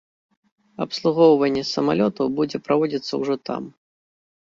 [0.85, 3.73] Абслугоўванне самалётаў будзе праводзіцца ўжо там.